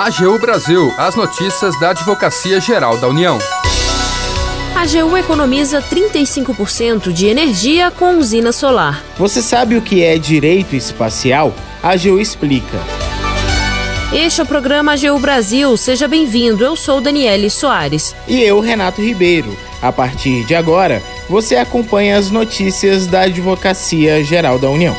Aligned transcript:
AGU 0.00 0.38
Brasil, 0.38 0.90
as 0.96 1.14
notícias 1.14 1.78
da 1.78 1.90
Advocacia 1.90 2.58
Geral 2.58 2.96
da 2.96 3.06
União. 3.06 3.38
A 4.74 4.80
AGU 4.80 5.14
economiza 5.14 5.82
35% 5.82 7.12
de 7.12 7.26
energia 7.26 7.90
com 7.90 8.16
usina 8.16 8.50
solar. 8.50 9.04
Você 9.18 9.42
sabe 9.42 9.76
o 9.76 9.82
que 9.82 10.02
é 10.02 10.16
direito 10.16 10.74
espacial? 10.74 11.54
A 11.82 11.90
AGU 11.90 12.18
explica. 12.18 12.78
Este 14.10 14.40
é 14.40 14.44
o 14.44 14.46
programa 14.46 14.94
AGU 14.94 15.18
Brasil. 15.18 15.76
Seja 15.76 16.08
bem-vindo. 16.08 16.64
Eu 16.64 16.76
sou 16.76 17.02
Daniele 17.02 17.50
Soares. 17.50 18.16
E 18.26 18.40
eu, 18.40 18.58
Renato 18.58 19.02
Ribeiro. 19.02 19.54
A 19.82 19.92
partir 19.92 20.46
de 20.46 20.54
agora, 20.54 21.02
você 21.28 21.56
acompanha 21.56 22.16
as 22.16 22.30
notícias 22.30 23.06
da 23.06 23.20
Advocacia 23.24 24.24
Geral 24.24 24.58
da 24.58 24.70
União. 24.70 24.96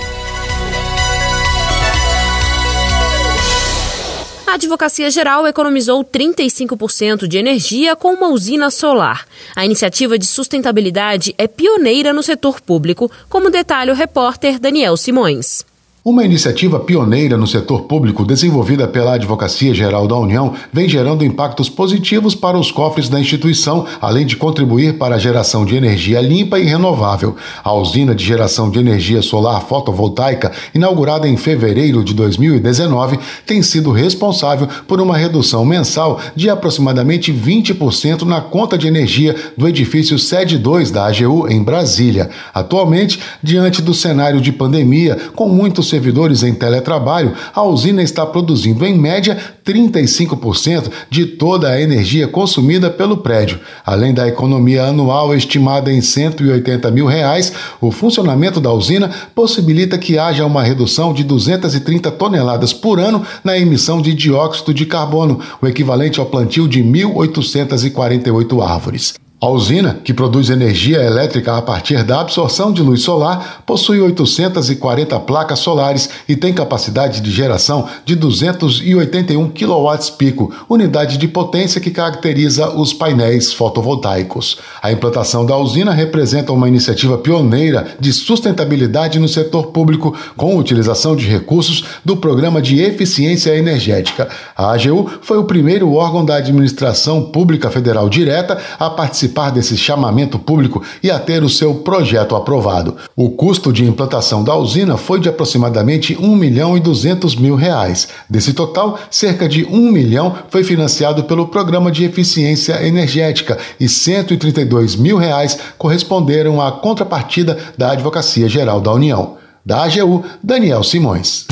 A 4.52 4.56
Advocacia 4.56 5.10
Geral 5.10 5.48
economizou 5.48 6.04
35% 6.04 7.26
de 7.26 7.38
energia 7.38 7.96
com 7.96 8.12
uma 8.12 8.28
usina 8.28 8.70
solar. 8.70 9.26
A 9.56 9.64
iniciativa 9.64 10.20
de 10.20 10.26
sustentabilidade 10.26 11.34
é 11.38 11.48
pioneira 11.48 12.12
no 12.12 12.22
setor 12.22 12.60
público, 12.60 13.10
como 13.30 13.50
detalha 13.50 13.94
o 13.94 13.96
repórter 13.96 14.60
Daniel 14.60 14.98
Simões. 14.98 15.64
Uma 16.04 16.26
iniciativa 16.26 16.80
pioneira 16.80 17.38
no 17.38 17.46
setor 17.46 17.84
público 17.84 18.26
desenvolvida 18.26 18.88
pela 18.88 19.14
Advocacia 19.14 19.72
Geral 19.72 20.08
da 20.08 20.18
União 20.18 20.56
vem 20.74 20.90
gerando 20.90 21.24
impactos 21.24 21.70
positivos 21.70 22.34
para 22.34 22.58
os 22.58 22.72
cofres 22.72 23.08
da 23.08 23.20
instituição, 23.20 23.86
além 24.02 24.26
de 24.26 24.36
contribuir 24.36 24.98
para 24.98 25.14
a 25.14 25.20
geração 25.20 25.64
de 25.64 25.76
energia 25.76 26.20
limpa 26.20 26.58
e 26.58 26.64
renovável. 26.64 27.36
A 27.64 27.72
usina 27.76 28.16
de 28.16 28.26
geração 28.26 28.72
de 28.72 28.80
energia 28.80 29.22
solar 29.22 29.62
fotovoltaica, 29.62 30.52
inaugurada 30.74 31.28
em 31.28 31.38
fevereiro 31.38 32.04
de 32.04 32.16
2019, 32.16 33.20
tem 33.46 33.62
sido 33.62 33.92
responsável 33.92 34.68
por 34.88 35.00
uma 35.00 35.16
redução 35.16 35.64
mensal 35.64 36.20
de 36.36 36.50
aproximadamente 36.50 37.32
20% 37.32 38.24
na 38.24 38.42
conta 38.42 38.76
de 38.76 38.88
energia 38.88 39.36
do 39.56 39.68
edifício 39.68 40.18
sede 40.18 40.58
2 40.58 40.90
da 40.90 41.06
AGU 41.06 41.48
em 41.48 41.62
Brasília. 41.62 42.32
Atualmente, 42.52 43.20
diante 43.44 43.84
do 43.84 43.94
cenário 43.94 44.42
de 44.42 44.52
pandemia, 44.52 45.16
com 45.36 45.48
muitos 45.48 45.91
servidores 45.92 46.42
em 46.42 46.54
teletrabalho, 46.54 47.34
a 47.54 47.62
usina 47.62 48.02
está 48.02 48.26
produzindo, 48.26 48.84
em 48.84 48.98
média, 48.98 49.38
35% 49.64 50.90
de 51.10 51.28
toda 51.28 51.70
a 51.70 51.80
energia 51.80 52.28
consumida 52.28 52.90
pelo 52.90 53.18
prédio. 53.18 53.60
Além 53.86 54.14
da 54.14 54.28
economia 54.28 54.86
anual 54.86 55.36
estimada 55.36 55.94
em 55.94 56.02
180 56.02 56.90
mil 56.90 57.06
reais, 57.06 57.54
o 57.80 57.92
funcionamento 57.92 58.60
da 58.60 58.72
usina 58.72 59.12
possibilita 59.36 59.98
que 59.98 60.18
haja 60.18 60.46
uma 60.46 60.64
redução 60.64 61.14
de 61.14 61.24
230 61.24 62.10
toneladas 62.12 62.74
por 62.74 63.00
ano 63.00 63.24
na 63.44 63.58
emissão 63.58 64.02
de 64.02 64.14
dióxido 64.14 64.74
de 64.74 64.86
carbono, 64.86 65.40
o 65.62 65.68
equivalente 65.68 66.20
ao 66.20 66.26
plantio 66.26 66.68
de 66.68 66.84
1.848 66.84 68.66
árvores. 68.66 69.14
A 69.44 69.50
usina, 69.50 70.00
que 70.04 70.14
produz 70.14 70.52
energia 70.52 71.02
elétrica 71.02 71.58
a 71.58 71.64
partir 71.64 72.04
da 72.04 72.22
absorção 72.22 72.72
de 72.72 72.84
luz 72.84 73.02
solar, 73.02 73.64
possui 73.66 74.00
840 74.00 75.20
placas 75.22 75.58
solares 75.58 76.12
e 76.30 76.36
tem 76.36 76.54
capacidade 76.54 77.22
de 77.22 77.32
geração 77.32 77.88
de 78.06 78.16
281 78.16 79.50
kW-pico, 79.50 80.54
unidade 80.70 81.18
de 81.18 81.28
potência 81.28 81.82
que 81.82 81.90
caracteriza 81.90 82.70
os 82.70 82.94
painéis 82.94 83.52
fotovoltaicos. 83.52 84.60
A 84.80 84.92
implantação 84.92 85.44
da 85.44 85.58
usina 85.58 85.92
representa 85.92 86.54
uma 86.54 86.68
iniciativa 86.68 87.18
pioneira 87.18 87.96
de 88.00 88.14
sustentabilidade 88.14 89.18
no 89.18 89.28
setor 89.28 89.72
público, 89.72 90.16
com 90.38 90.56
utilização 90.56 91.16
de 91.16 91.26
recursos 91.26 91.84
do 92.06 92.16
Programa 92.16 92.62
de 92.62 92.80
Eficiência 92.80 93.58
Energética. 93.58 94.30
A 94.56 94.72
AGU 94.72 95.10
foi 95.24 95.40
o 95.40 95.46
primeiro 95.46 95.92
órgão 95.96 96.24
da 96.24 96.36
administração 96.36 97.24
pública 97.24 97.72
federal 97.72 98.08
direta 98.08 98.62
a 98.78 98.88
participar 98.88 99.31
participar 99.32 99.50
desse 99.50 99.78
chamamento 99.78 100.38
público 100.38 100.84
e 101.02 101.10
a 101.10 101.18
ter 101.18 101.44
o 101.44 101.50
seu 101.50 101.76
projeto 101.76 102.36
aprovado. 102.36 102.98
O 103.16 103.30
custo 103.32 103.72
de 103.72 103.86
implantação 103.86 104.44
da 104.44 104.56
usina 104.56 104.98
foi 104.98 105.20
de 105.20 105.30
aproximadamente 105.30 106.16
1 106.20 106.36
milhão 106.36 106.78
e 106.78 106.80
200 106.80 107.36
mil 107.36 107.56
reais. 107.56 108.10
Desse 108.30 108.54
total, 108.54 109.00
cerca 109.10 109.48
de 109.48 109.66
1 109.66 109.92
milhão 109.92 110.36
foi 110.50 110.64
financiado 110.64 111.24
pelo 111.24 111.48
Programa 111.48 111.92
de 111.92 112.04
Eficiência 112.04 112.86
Energética 112.86 113.58
e 113.80 113.88
132 113.88 114.96
mil 114.96 115.18
reais 115.18 115.58
corresponderam 115.78 116.62
à 116.62 116.72
contrapartida 116.72 117.58
da 117.78 117.92
Advocacia 117.92 118.48
Geral 118.48 118.82
da 118.82 118.92
União. 118.92 119.38
Da 119.66 119.84
AGU, 119.84 120.24
Daniel 120.44 120.84
Simões. 120.84 121.46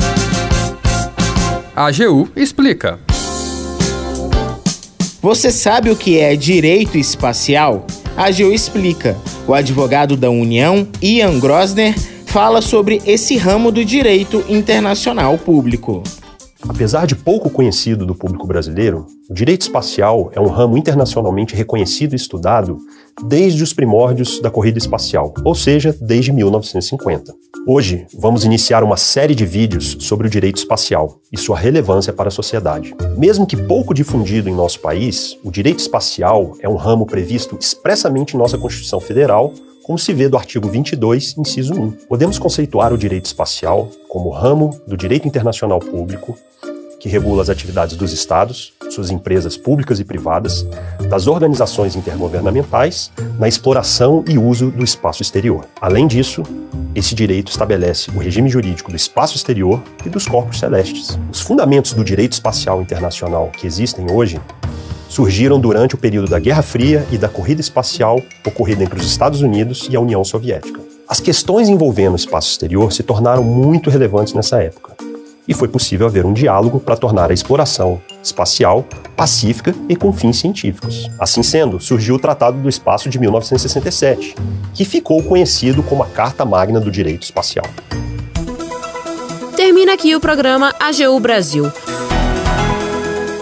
A 1.74 1.86
AGU 1.86 2.28
explica. 2.36 3.09
Você 5.22 5.50
sabe 5.50 5.90
o 5.90 5.96
que 5.96 6.18
é 6.18 6.34
direito 6.34 6.96
espacial? 6.96 7.84
A 8.16 8.28
AGU 8.28 8.52
explica. 8.54 9.14
O 9.46 9.52
advogado 9.52 10.16
da 10.16 10.30
União, 10.30 10.88
Ian 11.02 11.38
Grosner, 11.38 11.94
fala 12.24 12.62
sobre 12.62 13.02
esse 13.04 13.36
ramo 13.36 13.70
do 13.70 13.84
direito 13.84 14.42
internacional 14.48 15.36
público. 15.36 16.02
Apesar 16.70 17.04
de 17.04 17.16
pouco 17.16 17.50
conhecido 17.50 18.06
do 18.06 18.14
público 18.14 18.46
brasileiro, 18.46 19.04
o 19.28 19.34
direito 19.34 19.62
espacial 19.62 20.30
é 20.32 20.40
um 20.40 20.46
ramo 20.46 20.78
internacionalmente 20.78 21.52
reconhecido 21.52 22.12
e 22.12 22.16
estudado 22.16 22.78
desde 23.24 23.60
os 23.60 23.72
primórdios 23.72 24.40
da 24.40 24.52
corrida 24.52 24.78
espacial, 24.78 25.34
ou 25.44 25.52
seja, 25.52 25.92
desde 26.00 26.30
1950. 26.30 27.34
Hoje, 27.66 28.06
vamos 28.16 28.44
iniciar 28.44 28.84
uma 28.84 28.96
série 28.96 29.34
de 29.34 29.44
vídeos 29.44 29.96
sobre 29.98 30.28
o 30.28 30.30
direito 30.30 30.58
espacial 30.58 31.18
e 31.32 31.36
sua 31.36 31.58
relevância 31.58 32.12
para 32.12 32.28
a 32.28 32.30
sociedade. 32.30 32.94
Mesmo 33.18 33.48
que 33.48 33.56
pouco 33.56 33.92
difundido 33.92 34.48
em 34.48 34.54
nosso 34.54 34.78
país, 34.78 35.36
o 35.42 35.50
direito 35.50 35.80
espacial 35.80 36.52
é 36.60 36.68
um 36.68 36.76
ramo 36.76 37.04
previsto 37.04 37.58
expressamente 37.60 38.36
em 38.36 38.38
nossa 38.38 38.56
Constituição 38.56 39.00
Federal 39.00 39.52
como 39.82 39.98
se 39.98 40.12
vê 40.12 40.28
do 40.28 40.36
artigo 40.36 40.68
22, 40.68 41.36
inciso 41.36 41.74
1. 41.74 41.90
Podemos 42.08 42.38
conceituar 42.38 42.92
o 42.92 42.98
direito 42.98 43.24
espacial 43.24 43.88
como 44.08 44.30
ramo 44.30 44.78
do 44.86 44.96
direito 44.96 45.26
internacional 45.26 45.80
público 45.80 46.38
que 47.00 47.08
regula 47.08 47.42
as 47.42 47.48
atividades 47.48 47.96
dos 47.96 48.12
estados, 48.12 48.74
suas 48.90 49.10
empresas 49.10 49.56
públicas 49.56 49.98
e 49.98 50.04
privadas, 50.04 50.66
das 51.08 51.26
organizações 51.26 51.96
intergovernamentais, 51.96 53.10
na 53.38 53.48
exploração 53.48 54.22
e 54.28 54.36
uso 54.36 54.70
do 54.70 54.84
espaço 54.84 55.22
exterior. 55.22 55.64
Além 55.80 56.06
disso, 56.06 56.42
esse 56.94 57.14
direito 57.14 57.50
estabelece 57.50 58.10
o 58.10 58.18
regime 58.18 58.50
jurídico 58.50 58.90
do 58.90 58.96
espaço 58.96 59.34
exterior 59.34 59.82
e 60.04 60.10
dos 60.10 60.26
corpos 60.26 60.58
celestes. 60.58 61.18
Os 61.32 61.40
fundamentos 61.40 61.94
do 61.94 62.04
direito 62.04 62.34
espacial 62.34 62.82
internacional 62.82 63.50
que 63.50 63.66
existem 63.66 64.10
hoje 64.10 64.38
surgiram 65.08 65.58
durante 65.58 65.94
o 65.94 65.98
período 65.98 66.28
da 66.28 66.38
Guerra 66.38 66.62
Fria 66.62 67.04
e 67.10 67.16
da 67.16 67.28
corrida 67.28 67.60
espacial 67.60 68.20
ocorrida 68.46 68.84
entre 68.84 68.98
os 68.98 69.06
Estados 69.06 69.40
Unidos 69.40 69.88
e 69.90 69.96
a 69.96 70.00
União 70.00 70.22
Soviética. 70.22 70.78
As 71.08 71.18
questões 71.18 71.68
envolvendo 71.68 72.12
o 72.12 72.16
espaço 72.16 72.50
exterior 72.50 72.92
se 72.92 73.02
tornaram 73.02 73.42
muito 73.42 73.90
relevantes 73.90 74.34
nessa 74.34 74.62
época, 74.62 74.94
e 75.46 75.54
foi 75.54 75.68
possível 75.68 76.06
haver 76.06 76.24
um 76.24 76.32
diálogo 76.32 76.80
para 76.80 76.96
tornar 76.96 77.30
a 77.30 77.34
exploração 77.34 78.00
espacial 78.22 78.84
pacífica 79.16 79.74
e 79.88 79.96
com 79.96 80.12
fins 80.12 80.38
científicos. 80.38 81.10
Assim 81.18 81.42
sendo, 81.42 81.80
surgiu 81.80 82.14
o 82.14 82.18
Tratado 82.18 82.58
do 82.58 82.68
Espaço 82.68 83.08
de 83.08 83.18
1967, 83.18 84.34
que 84.74 84.84
ficou 84.84 85.22
conhecido 85.22 85.82
como 85.82 86.02
a 86.02 86.06
Carta 86.06 86.44
Magna 86.44 86.80
do 86.80 86.90
Direito 86.90 87.24
Espacial. 87.24 87.66
Termina 89.56 89.92
aqui 89.92 90.14
o 90.14 90.20
programa 90.20 90.74
AGU 90.80 91.20
Brasil. 91.20 91.70